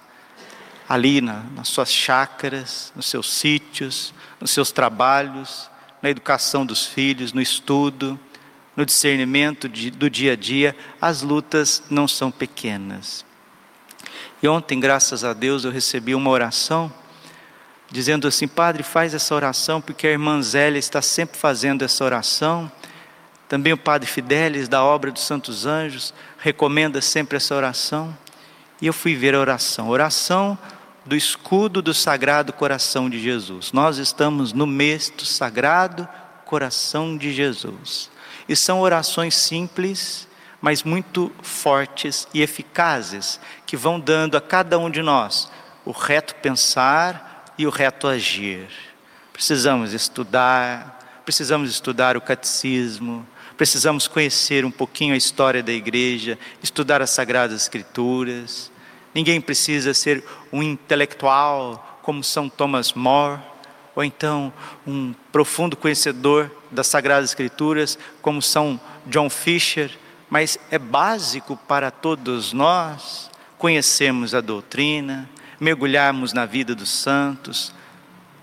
ali 0.88 1.20
na, 1.20 1.44
nas 1.54 1.68
suas 1.68 1.92
chácaras, 1.92 2.92
nos 2.96 3.06
seus 3.06 3.32
sítios, 3.32 4.12
nos 4.40 4.50
seus 4.50 4.72
trabalhos, 4.72 5.70
na 6.02 6.10
educação 6.10 6.66
dos 6.66 6.86
filhos, 6.86 7.32
no 7.32 7.40
estudo, 7.40 8.18
no 8.80 8.86
discernimento 8.86 9.68
de, 9.68 9.90
do 9.90 10.08
dia 10.08 10.32
a 10.32 10.36
dia, 10.36 10.74
as 10.98 11.20
lutas 11.20 11.82
não 11.90 12.08
são 12.08 12.30
pequenas. 12.30 13.26
E 14.42 14.48
ontem, 14.48 14.80
graças 14.80 15.22
a 15.22 15.34
Deus, 15.34 15.66
eu 15.66 15.70
recebi 15.70 16.14
uma 16.14 16.30
oração 16.30 16.90
dizendo 17.90 18.26
assim: 18.26 18.48
Padre, 18.48 18.82
faz 18.82 19.12
essa 19.12 19.34
oração, 19.34 19.82
porque 19.82 20.06
a 20.06 20.10
irmã 20.10 20.40
Zélia 20.40 20.78
está 20.78 21.02
sempre 21.02 21.36
fazendo 21.36 21.84
essa 21.84 22.02
oração. 22.02 22.72
Também 23.46 23.74
o 23.74 23.76
Padre 23.76 24.08
Fidelis, 24.08 24.66
da 24.66 24.82
obra 24.82 25.10
dos 25.10 25.24
Santos 25.24 25.66
Anjos, 25.66 26.14
recomenda 26.38 27.02
sempre 27.02 27.36
essa 27.36 27.54
oração. 27.54 28.16
E 28.80 28.86
eu 28.86 28.94
fui 28.94 29.14
ver 29.14 29.34
a 29.34 29.40
oração. 29.40 29.90
Oração 29.90 30.58
do 31.04 31.14
escudo 31.14 31.82
do 31.82 31.92
Sagrado 31.92 32.50
Coração 32.50 33.10
de 33.10 33.20
Jesus. 33.20 33.72
Nós 33.72 33.98
estamos 33.98 34.54
no 34.54 34.66
mês 34.66 35.12
do 35.14 35.26
Sagrado 35.26 36.08
Coração 36.46 37.14
de 37.18 37.30
Jesus. 37.30 38.08
E 38.50 38.56
são 38.56 38.80
orações 38.80 39.34
simples, 39.34 40.28
mas 40.60 40.82
muito 40.82 41.32
fortes 41.40 42.28
e 42.34 42.42
eficazes, 42.42 43.40
que 43.64 43.76
vão 43.76 43.98
dando 43.98 44.36
a 44.36 44.40
cada 44.42 44.78
um 44.78 44.90
de 44.90 45.00
nós 45.00 45.50
o 45.84 45.92
reto 45.92 46.34
pensar, 46.34 47.30
e 47.56 47.66
o 47.66 47.70
reto 47.70 48.08
agir. 48.08 48.68
Precisamos 49.32 49.92
estudar, 49.92 51.22
precisamos 51.24 51.70
estudar 51.70 52.16
o 52.16 52.20
catecismo, 52.20 53.26
precisamos 53.56 54.08
conhecer 54.08 54.64
um 54.64 54.70
pouquinho 54.70 55.14
a 55.14 55.16
história 55.16 55.62
da 55.62 55.72
igreja, 55.72 56.38
estudar 56.62 57.02
as 57.02 57.10
sagradas 57.10 57.60
escrituras. 57.60 58.72
Ninguém 59.14 59.40
precisa 59.40 59.94
ser 59.94 60.24
um 60.50 60.62
intelectual 60.62 62.00
como 62.02 62.24
São 62.24 62.48
Thomas 62.48 62.94
More, 62.94 63.40
ou 63.94 64.04
então 64.04 64.52
um 64.86 65.14
profundo 65.32 65.76
conhecedor 65.76 66.50
das 66.70 66.86
sagradas 66.86 67.30
escrituras 67.30 67.98
como 68.22 68.40
São 68.40 68.80
John 69.06 69.28
Fisher, 69.28 69.90
mas 70.28 70.58
é 70.70 70.78
básico 70.78 71.56
para 71.68 71.90
todos 71.90 72.52
nós 72.52 73.30
conhecermos 73.58 74.34
a 74.34 74.40
doutrina, 74.40 75.28
mergulharmos 75.58 76.32
na 76.32 76.46
vida 76.46 76.74
dos 76.74 76.90
santos. 76.90 77.74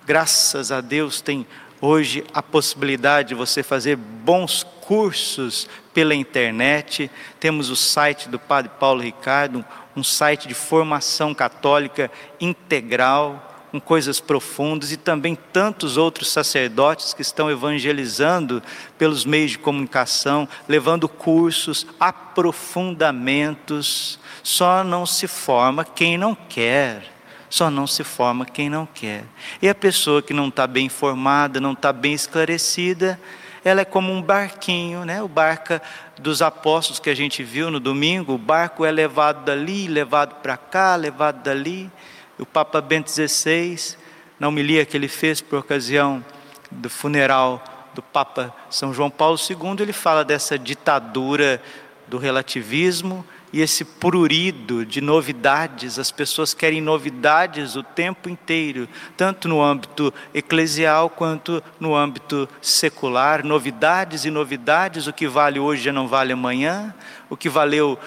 Graças 0.06 0.72
a 0.72 0.80
Deus 0.82 1.22
tem 1.22 1.48
hoje 1.82 2.24
a 2.34 2.42
possibilidade 2.42 3.30
de 3.30 3.36
você 3.36 3.64
fazer 3.64 3.96
bons 3.96 4.64
cursos 4.82 5.68
pela 5.94 6.16
internet. 6.16 7.10
Temos 7.40 7.70
o 7.70 7.76
site 7.76 8.30
do 8.30 8.40
Padre 8.40 8.72
Paulo 8.80 9.02
Ricardo, 9.02 9.66
um 9.96 10.04
site 10.04 10.48
de 10.48 10.54
formação 10.54 11.34
católica 11.34 12.12
integral, 12.40 13.57
com 13.72 13.80
coisas 13.80 14.20
profundas, 14.20 14.92
e 14.92 14.98
também 14.98 15.38
tantos 15.52 15.98
outros 15.98 16.32
sacerdotes 16.32 17.14
que 17.14 17.22
estão 17.22 17.52
evangelizando 17.52 18.64
pelos 18.98 19.26
meios 19.26 19.52
de 19.52 19.60
comunicação, 19.60 20.48
levando 20.68 21.10
cursos, 21.10 21.86
aprofundamentos 22.00 24.20
só 24.48 24.82
não 24.82 25.06
se 25.06 25.28
forma 25.28 25.84
quem 25.84 26.18
não 26.18 26.34
quer. 26.34 27.04
Só 27.50 27.70
não 27.70 27.86
se 27.86 28.04
forma 28.04 28.46
quem 28.46 28.70
não 28.70 28.86
quer. 28.86 29.26
E 29.62 29.68
a 29.68 29.76
pessoa 29.76 30.22
que 30.22 30.34
não 30.34 30.48
está 30.48 30.66
bem 30.66 30.88
formada, 30.88 31.60
não 31.60 31.74
está 31.74 31.92
bem 31.92 32.14
esclarecida, 32.14 33.20
ela 33.64 33.82
é 33.82 33.86
como 33.86 34.12
um 34.12 34.22
barquinho, 34.22 35.04
né? 35.04 35.22
O 35.22 35.28
barco 35.28 35.80
dos 36.18 36.42
apóstolos 36.42 37.00
que 37.00 37.10
a 37.10 37.16
gente 37.16 37.44
viu 37.44 37.70
no 37.70 37.80
domingo, 37.80 38.34
o 38.34 38.38
barco 38.38 38.86
é 38.86 38.92
levado 38.92 39.44
dali, 39.44 39.88
levado 39.88 40.36
para 40.36 40.56
cá, 40.56 40.96
levado 40.96 41.44
dali. 41.44 41.92
O 42.40 42.46
Papa 42.46 42.80
Bento 42.82 43.10
XVI, 43.10 43.96
na 44.40 44.48
homilia 44.48 44.86
que 44.86 44.96
ele 44.96 45.08
fez 45.08 45.42
por 45.42 45.60
ocasião 45.60 46.24
do 46.70 46.90
funeral 46.90 47.64
do 47.96 48.02
Papa 48.02 48.54
São 48.70 48.94
João 48.94 49.10
Paulo 49.10 49.38
II, 49.38 49.82
ele 49.82 49.94
fala 49.94 50.24
dessa 50.24 50.58
ditadura 50.58 51.62
do 52.08 52.18
relativismo 52.18 53.26
e 53.52 53.62
esse 53.62 53.86
prurido 53.86 54.86
de 54.86 55.00
novidades, 55.00 55.98
as 55.98 56.12
pessoas 56.12 56.54
querem 56.54 56.82
novidades 56.82 57.76
o 57.76 57.84
tempo 57.84 58.30
inteiro, 58.30 58.90
tanto 59.16 59.48
no 59.48 59.64
âmbito 59.64 60.14
eclesial 60.34 61.10
quanto 61.10 61.64
no 61.80 61.96
âmbito 61.96 62.48
secular, 62.62 63.46
novidades 63.46 64.26
e 64.26 64.30
novidades, 64.30 65.08
o 65.08 65.14
que 65.14 65.28
vale 65.28 65.60
hoje 65.60 65.84
já 65.84 65.94
não 65.94 66.08
vale 66.08 66.34
amanhã, 66.34 66.94
o 67.30 67.38
que 67.38 67.48
valeu 67.48 67.98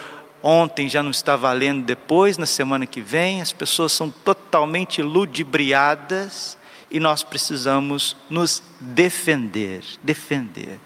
ontem 0.43 0.89
já 0.89 1.03
não 1.03 1.11
está 1.11 1.37
valendo 1.37 1.85
depois, 1.85 2.39
na 2.39 2.47
semana 2.47 2.87
que 2.87 3.01
vem, 3.01 3.41
as 3.41 3.53
pessoas 3.53 3.93
são 3.93 4.11
totalmente 4.11 5.03
ludibriadas 5.03 6.57
e 6.91 6.99
nós 6.99 7.23
precisamos 7.23 8.17
nos 8.29 8.63
defender, 8.81 9.83
defender, 10.03 10.81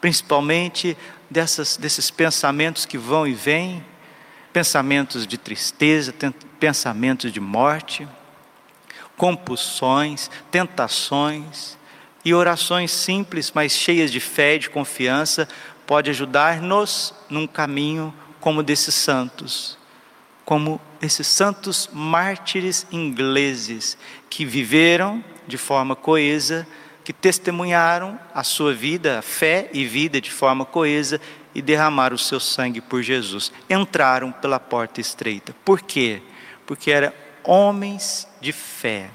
principalmente 0.00 0.96
dessas, 1.30 1.76
desses 1.76 2.10
pensamentos 2.10 2.84
que 2.84 2.98
vão 2.98 3.26
e 3.26 3.32
vêm, 3.32 3.84
pensamentos 4.52 5.26
de 5.26 5.38
tristeza, 5.38 6.14
pensamentos 6.58 7.32
de 7.32 7.40
morte, 7.40 8.06
compulsões, 9.16 10.30
tentações 10.50 11.76
e 12.24 12.34
orações 12.34 12.90
simples, 12.90 13.52
mas 13.54 13.72
cheias 13.72 14.10
de 14.10 14.20
fé 14.20 14.56
e 14.56 14.58
de 14.58 14.70
confiança, 14.70 15.48
pode 15.86 16.10
ajudar-nos 16.10 17.14
num 17.30 17.46
caminho 17.46 18.12
como 18.46 18.62
desses 18.62 18.94
santos, 18.94 19.76
como 20.44 20.80
esses 21.02 21.26
santos 21.26 21.90
mártires 21.92 22.86
ingleses 22.92 23.98
que 24.30 24.44
viveram 24.44 25.24
de 25.48 25.58
forma 25.58 25.96
coesa, 25.96 26.64
que 27.02 27.12
testemunharam 27.12 28.16
a 28.32 28.44
sua 28.44 28.72
vida, 28.72 29.18
a 29.18 29.22
fé 29.22 29.68
e 29.72 29.84
vida 29.84 30.20
de 30.20 30.30
forma 30.30 30.64
coesa 30.64 31.20
e 31.56 31.60
derramaram 31.60 32.14
o 32.14 32.18
seu 32.20 32.38
sangue 32.38 32.80
por 32.80 33.02
Jesus. 33.02 33.52
Entraram 33.68 34.30
pela 34.30 34.60
porta 34.60 35.00
estreita. 35.00 35.52
Por 35.64 35.82
quê? 35.82 36.22
Porque 36.64 36.92
eram 36.92 37.12
homens 37.42 38.28
de 38.40 38.52
fé, 38.52 39.10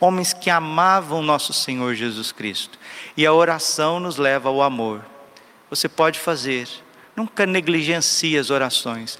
homens 0.00 0.32
que 0.32 0.50
amavam 0.50 1.22
nosso 1.22 1.52
Senhor 1.52 1.94
Jesus 1.94 2.32
Cristo. 2.32 2.76
E 3.16 3.24
a 3.24 3.32
oração 3.32 4.00
nos 4.00 4.16
leva 4.16 4.48
ao 4.48 4.60
amor. 4.60 5.04
Você 5.70 5.88
pode 5.88 6.18
fazer, 6.18 6.68
nunca 7.16 7.46
negligencie 7.46 8.38
as 8.38 8.50
orações. 8.50 9.18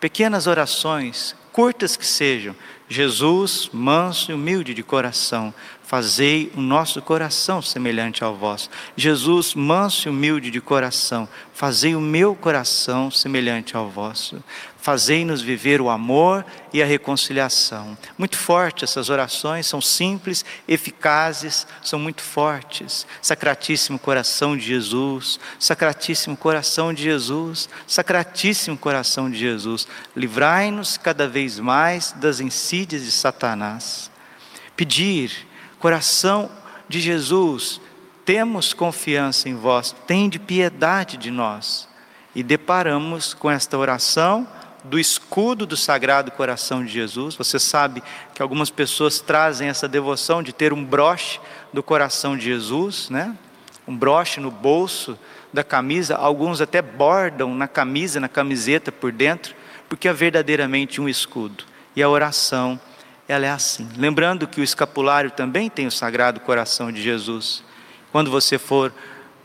Pequenas 0.00 0.46
orações, 0.46 1.34
curtas 1.52 1.96
que 1.96 2.06
sejam. 2.06 2.54
Jesus, 2.88 3.70
manso 3.72 4.30
e 4.30 4.34
humilde 4.34 4.74
de 4.74 4.82
coração, 4.82 5.54
fazei 5.82 6.50
o 6.56 6.60
nosso 6.60 7.00
coração 7.00 7.62
semelhante 7.62 8.24
ao 8.24 8.34
vosso. 8.34 8.68
Jesus, 8.96 9.54
manso 9.54 10.08
e 10.08 10.10
humilde 10.10 10.50
de 10.50 10.60
coração, 10.60 11.28
fazei 11.52 11.94
o 11.94 12.00
meu 12.00 12.34
coração 12.34 13.10
semelhante 13.10 13.76
ao 13.76 13.88
vosso. 13.88 14.42
Fazei-nos 14.84 15.40
viver 15.40 15.80
o 15.80 15.88
amor 15.88 16.44
e 16.70 16.82
a 16.82 16.84
reconciliação. 16.84 17.96
Muito 18.18 18.36
fortes 18.36 18.90
essas 18.90 19.08
orações, 19.08 19.66
são 19.66 19.80
simples, 19.80 20.44
eficazes, 20.68 21.66
são 21.82 21.98
muito 21.98 22.20
fortes. 22.20 23.06
Sacratíssimo 23.22 23.98
coração 23.98 24.54
de 24.54 24.64
Jesus, 24.64 25.40
Sacratíssimo 25.58 26.36
coração 26.36 26.92
de 26.92 27.02
Jesus, 27.02 27.66
Sacratíssimo 27.86 28.76
coração 28.76 29.30
de 29.30 29.38
Jesus, 29.38 29.88
livrai-nos 30.14 30.98
cada 30.98 31.26
vez 31.26 31.58
mais 31.58 32.12
das 32.12 32.38
de 32.82 33.12
Satanás. 33.12 34.10
Pedir 34.74 35.46
Coração 35.78 36.50
de 36.88 36.98
Jesus, 36.98 37.80
temos 38.24 38.72
confiança 38.72 39.48
em 39.48 39.54
vós, 39.54 39.94
tende 40.06 40.38
piedade 40.38 41.16
de 41.16 41.30
nós. 41.30 41.86
E 42.34 42.42
deparamos 42.42 43.34
com 43.34 43.50
esta 43.50 43.78
oração 43.78 44.48
do 44.82 44.98
escudo 44.98 45.66
do 45.66 45.76
Sagrado 45.76 46.30
Coração 46.30 46.84
de 46.84 46.90
Jesus. 46.90 47.34
Você 47.36 47.58
sabe 47.58 48.02
que 48.34 48.42
algumas 48.42 48.70
pessoas 48.70 49.20
trazem 49.20 49.68
essa 49.68 49.86
devoção 49.86 50.42
de 50.42 50.52
ter 50.52 50.72
um 50.72 50.84
broche 50.84 51.38
do 51.72 51.82
coração 51.82 52.36
de 52.36 52.44
Jesus, 52.44 53.08
né? 53.08 53.36
Um 53.86 53.96
broche 53.96 54.40
no 54.40 54.50
bolso 54.50 55.18
da 55.52 55.62
camisa, 55.62 56.16
alguns 56.16 56.60
até 56.60 56.82
bordam 56.82 57.54
na 57.54 57.68
camisa, 57.68 58.18
na 58.18 58.28
camiseta 58.28 58.90
por 58.90 59.12
dentro, 59.12 59.54
porque 59.88 60.08
é 60.08 60.12
verdadeiramente 60.12 61.00
um 61.00 61.08
escudo. 61.08 61.64
E 61.96 62.02
a 62.02 62.08
oração 62.08 62.78
ela 63.28 63.46
é 63.46 63.50
assim. 63.50 63.88
Lembrando 63.96 64.46
que 64.46 64.60
o 64.60 64.64
escapulário 64.64 65.30
também 65.30 65.70
tem 65.70 65.86
o 65.86 65.90
Sagrado 65.90 66.40
Coração 66.40 66.92
de 66.92 67.02
Jesus. 67.02 67.62
Quando 68.12 68.30
você 68.30 68.58
for 68.58 68.92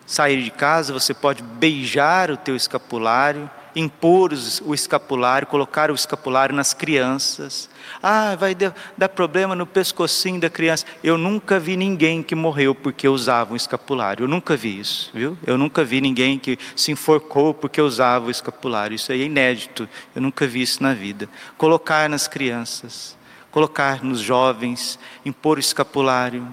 sair 0.05 0.43
de 0.43 0.51
casa, 0.51 0.91
você 0.91 1.13
pode 1.13 1.41
beijar 1.43 2.31
o 2.31 2.37
teu 2.37 2.55
escapulário, 2.55 3.49
impor 3.79 4.31
o 4.63 4.73
escapulário, 4.73 5.47
colocar 5.47 5.91
o 5.91 5.95
escapulário 5.95 6.55
nas 6.55 6.73
crianças. 6.73 7.69
Ah, 8.01 8.35
vai 8.35 8.55
dar 8.55 9.09
problema 9.09 9.55
no 9.55 9.65
pescocinho 9.65 10.39
da 10.39 10.49
criança. 10.49 10.85
Eu 11.03 11.17
nunca 11.17 11.59
vi 11.59 11.75
ninguém 11.75 12.21
que 12.21 12.35
morreu 12.35 12.75
porque 12.75 13.07
usava 13.07 13.53
um 13.53 13.55
escapulário. 13.55 14.23
Eu 14.23 14.27
nunca 14.27 14.55
vi 14.55 14.79
isso, 14.79 15.11
viu? 15.13 15.37
Eu 15.45 15.57
nunca 15.57 15.83
vi 15.83 16.01
ninguém 16.01 16.37
que 16.37 16.57
se 16.75 16.91
enforcou 16.91 17.53
porque 17.53 17.81
usava 17.81 18.27
o 18.27 18.31
escapulário. 18.31 18.95
Isso 18.95 19.11
aí 19.11 19.21
é 19.21 19.25
inédito. 19.25 19.87
Eu 20.15 20.21
nunca 20.21 20.45
vi 20.45 20.61
isso 20.61 20.83
na 20.83 20.93
vida. 20.93 21.29
Colocar 21.57 22.09
nas 22.09 22.27
crianças 22.27 23.17
colocar 23.51 24.03
nos 24.03 24.19
jovens, 24.19 24.99
impor 25.25 25.57
o 25.57 25.59
escapulário, 25.59 26.47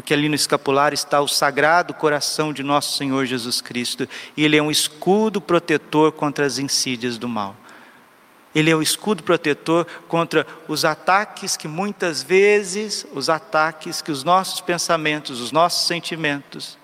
porque 0.00 0.14
ali 0.14 0.30
no 0.30 0.34
escapulário 0.34 0.94
está 0.94 1.20
o 1.20 1.28
sagrado 1.28 1.92
coração 1.92 2.54
de 2.54 2.62
nosso 2.62 2.96
Senhor 2.96 3.26
Jesus 3.26 3.60
Cristo, 3.60 4.08
e 4.34 4.42
ele 4.42 4.56
é 4.56 4.62
um 4.62 4.70
escudo 4.70 5.42
protetor 5.42 6.10
contra 6.10 6.46
as 6.46 6.56
insídias 6.56 7.18
do 7.18 7.28
mal. 7.28 7.54
Ele 8.54 8.70
é 8.70 8.74
o 8.74 8.80
escudo 8.80 9.22
protetor 9.22 9.86
contra 10.08 10.46
os 10.66 10.86
ataques 10.86 11.54
que 11.54 11.68
muitas 11.68 12.22
vezes, 12.22 13.06
os 13.12 13.28
ataques 13.28 14.00
que 14.00 14.10
os 14.10 14.24
nossos 14.24 14.62
pensamentos, 14.62 15.38
os 15.38 15.52
nossos 15.52 15.86
sentimentos 15.86 16.78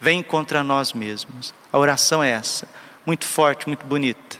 vêm 0.00 0.22
contra 0.22 0.64
nós 0.64 0.94
mesmos. 0.94 1.52
A 1.70 1.78
oração 1.78 2.24
é 2.24 2.30
essa, 2.30 2.66
muito 3.04 3.26
forte, 3.26 3.66
muito 3.66 3.84
bonita. 3.84 4.38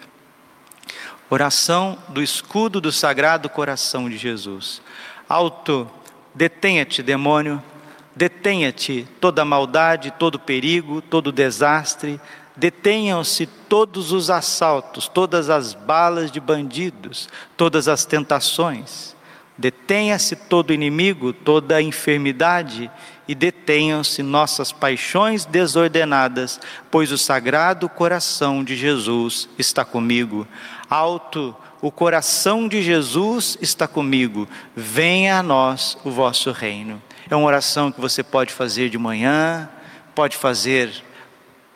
Oração 1.29 1.99
do 2.09 2.23
escudo 2.23 2.81
do 2.81 2.91
sagrado 2.91 3.51
coração 3.51 4.09
de 4.09 4.17
Jesus. 4.17 4.81
Alto, 5.29 5.87
detenha-te, 6.35 7.03
demônio, 7.03 7.63
detenha-te 8.17 9.07
toda 9.21 9.45
maldade, 9.45 10.11
todo 10.11 10.39
perigo, 10.39 11.03
todo 11.03 11.31
desastre, 11.31 12.19
detenham-se 12.57 13.47
todos 13.47 14.11
os 14.11 14.31
assaltos, 14.31 15.07
todas 15.07 15.51
as 15.51 15.75
balas 15.75 16.33
de 16.33 16.41
bandidos, 16.41 17.29
todas 17.57 17.87
as 17.87 18.07
tentações. 18.07 19.15
Detenha-se 19.59 20.35
todo 20.35 20.73
inimigo, 20.73 21.33
toda 21.33 21.81
enfermidade, 21.83 22.91
e 23.29 23.35
detenham-se 23.35 24.23
nossas 24.23 24.71
paixões 24.71 25.45
desordenadas, 25.45 26.61
pois 26.91 27.11
o 27.11 27.19
sagrado 27.19 27.89
coração 27.89 28.63
de 28.63 28.77
Jesus 28.77 29.49
está 29.59 29.85
comigo 29.85 30.47
alto, 30.89 31.55
o 31.81 31.91
coração 31.91 32.67
de 32.67 32.83
Jesus 32.83 33.59
está 33.61 33.87
comigo, 33.87 34.49
venha 34.75 35.39
a 35.39 35.43
nós 35.43 35.97
o 36.05 36.11
vosso 36.11 36.51
reino. 36.51 37.03
É 37.29 37.37
uma 37.37 37.47
oração 37.47 37.93
que 37.93 38.01
você 38.01 38.23
pode 38.23 38.53
fazer 38.53 38.89
de 38.89 38.99
manhã, 38.99 39.69
pode 40.15 40.37
fazer 40.37 40.91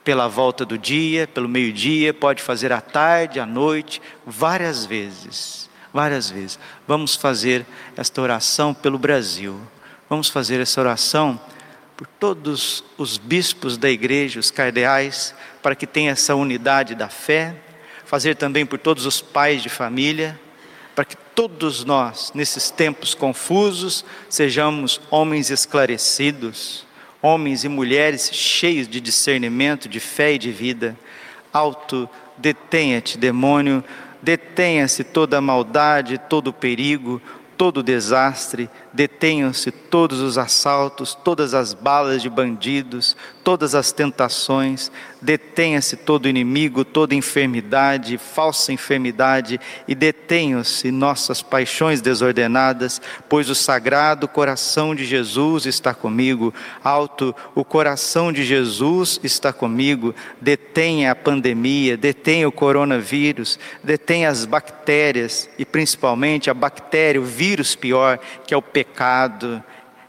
pela 0.02 0.28
volta 0.28 0.64
do 0.64 0.78
dia, 0.78 1.26
pelo 1.26 1.48
meio-dia, 1.48 2.14
pode 2.14 2.42
fazer 2.42 2.72
à 2.72 2.80
tarde, 2.80 3.38
à 3.38 3.46
noite, 3.46 4.00
várias 4.26 4.86
vezes. 4.86 5.68
Várias 5.92 6.30
vezes. 6.30 6.58
Vamos 6.86 7.16
fazer 7.16 7.66
esta 7.96 8.22
oração 8.22 8.72
pelo 8.72 8.98
Brasil. 8.98 9.60
Vamos 10.08 10.28
fazer 10.28 10.60
essa 10.60 10.80
oração 10.80 11.38
por 11.96 12.06
todos 12.06 12.82
os 12.96 13.18
bispos 13.18 13.76
da 13.76 13.90
igreja, 13.90 14.40
os 14.40 14.50
cardeais, 14.50 15.34
para 15.62 15.74
que 15.74 15.86
tenha 15.86 16.12
essa 16.12 16.34
unidade 16.34 16.94
da 16.94 17.08
fé 17.08 17.56
fazer 18.10 18.34
também 18.34 18.66
por 18.66 18.76
todos 18.76 19.06
os 19.06 19.20
pais 19.20 19.62
de 19.62 19.68
família, 19.68 20.36
para 20.96 21.04
que 21.04 21.14
todos 21.32 21.84
nós, 21.84 22.32
nesses 22.34 22.68
tempos 22.68 23.14
confusos, 23.14 24.04
sejamos 24.28 25.00
homens 25.12 25.48
esclarecidos, 25.48 26.84
homens 27.22 27.62
e 27.62 27.68
mulheres 27.68 28.28
cheios 28.32 28.88
de 28.88 29.00
discernimento, 29.00 29.88
de 29.88 30.00
fé 30.00 30.32
e 30.32 30.38
de 30.38 30.50
vida. 30.50 30.98
Alto, 31.52 32.10
detenha-te, 32.36 33.16
demônio, 33.16 33.84
detenha-se 34.20 35.04
toda 35.04 35.38
a 35.38 35.40
maldade, 35.40 36.18
todo 36.28 36.48
o 36.48 36.52
perigo, 36.52 37.22
todo 37.56 37.76
o 37.76 37.82
desastre, 37.82 38.68
detenham-se 38.92 39.70
todos 39.70 40.18
os 40.18 40.36
assaltos, 40.36 41.14
todas 41.14 41.54
as 41.54 41.74
balas 41.74 42.22
de 42.22 42.28
bandidos, 42.28 43.16
todas 43.50 43.74
as 43.74 43.90
tentações, 43.90 44.92
detenha-se 45.20 45.96
todo 45.96 46.28
inimigo, 46.28 46.84
toda 46.84 47.16
enfermidade, 47.16 48.16
falsa 48.16 48.72
enfermidade, 48.72 49.58
e 49.88 49.94
detenham-se 49.96 50.92
nossas 50.92 51.42
paixões 51.42 52.00
desordenadas, 52.00 53.02
pois 53.28 53.50
o 53.50 53.54
sagrado 53.56 54.28
coração 54.28 54.94
de 54.94 55.04
Jesus 55.04 55.66
está 55.66 55.92
comigo, 55.92 56.54
alto, 56.84 57.34
o 57.52 57.64
coração 57.64 58.32
de 58.32 58.44
Jesus 58.44 59.18
está 59.24 59.52
comigo, 59.52 60.14
detenha 60.40 61.10
a 61.10 61.16
pandemia, 61.16 61.96
detenha 61.96 62.46
o 62.46 62.52
coronavírus, 62.52 63.58
detenha 63.82 64.28
as 64.30 64.44
bactérias, 64.44 65.50
e 65.58 65.64
principalmente 65.64 66.48
a 66.48 66.54
bactéria, 66.54 67.20
o 67.20 67.24
vírus 67.24 67.74
pior, 67.74 68.20
que 68.46 68.54
é 68.54 68.56
o 68.56 68.62
pecado, 68.62 69.60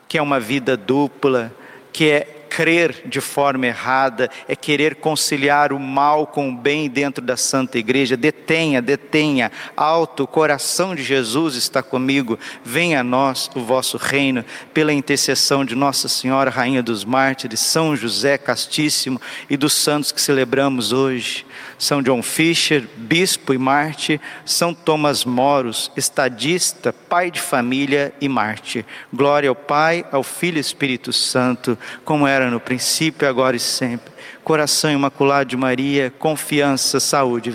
que 0.08 0.20
é 0.20 0.22
uma 0.22 0.40
vida 0.40 0.78
dupla, 0.78 1.52
que 1.92 2.08
é 2.08 2.41
crer 2.52 3.04
de 3.06 3.22
forma 3.22 3.66
errada, 3.66 4.30
é 4.46 4.58
querer 4.58 4.96
conciliar 4.96 5.72
o 5.72 5.80
mal 5.80 6.28
com 6.28 6.50
o 6.50 6.56
bem 6.56 6.90
dentro 6.90 7.24
da 7.24 7.38
Santa 7.38 7.78
Igreja. 7.80 8.18
Detenha, 8.18 8.82
detenha, 8.82 9.50
alto, 9.76 10.24
o 10.24 10.28
coração 10.28 10.94
de 10.94 11.02
Jesus 11.02 11.56
está 11.56 11.82
comigo. 11.82 12.38
Venha 12.62 13.00
a 13.00 13.04
nós 13.04 13.50
o 13.56 13.62
vosso 13.62 13.96
reino, 13.96 14.44
pela 14.74 14.92
intercessão 14.92 15.64
de 15.64 15.76
Nossa 15.76 16.10
Senhora, 16.10 16.52
Rainha 16.52 16.84
dos 16.84 17.06
Mártires, 17.06 17.62
São 17.62 17.96
José 17.96 18.38
Castíssimo 18.38 19.22
e 19.50 19.56
dos 19.56 19.72
santos 19.72 20.12
que 20.12 20.20
celebramos 20.20 20.92
hoje. 20.92 21.46
São 21.78 22.02
John 22.04 22.22
Fisher, 22.22 22.84
bispo 22.96 23.54
e 23.54 23.58
mártir, 23.58 24.22
São 24.46 24.72
Thomas 24.72 25.26
Moros, 25.26 25.92
estadista, 25.98 26.94
pai 26.94 27.32
de 27.32 27.42
família 27.42 28.14
e 28.22 28.30
mártir. 28.30 28.86
Glória 29.12 29.50
ao 29.50 29.56
Pai, 29.56 30.06
ao 30.12 30.22
Filho 30.22 30.58
e 30.58 30.62
Espírito 30.62 31.12
Santo, 31.12 31.76
como 32.06 32.28
era 32.42 32.52
no 32.52 32.60
princípio, 32.60 33.28
agora 33.28 33.56
e 33.56 33.60
sempre. 33.60 34.12
Coração 34.44 34.92
imaculado 34.92 35.50
de 35.50 35.56
Maria, 35.56 36.12
confiança, 36.18 37.00
saúde. 37.00 37.52